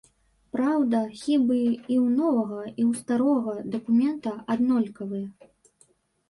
Праўда, 0.53 1.01
хібы 1.23 1.57
і 1.65 1.95
ў 2.03 2.13
новага, 2.21 2.61
і 2.69 2.81
ў 2.89 3.03
старога 3.03 3.53
дакумента 3.77 4.35
аднолькавыя. 4.57 5.29